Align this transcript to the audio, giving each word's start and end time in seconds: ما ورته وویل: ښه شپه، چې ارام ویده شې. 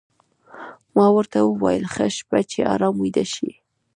ما 0.95 1.07
ورته 1.15 1.37
وویل: 1.41 1.83
ښه 1.93 2.05
شپه، 2.17 2.39
چې 2.51 2.59
ارام 2.73 2.95
ویده 2.99 3.25
شې. 3.33 3.51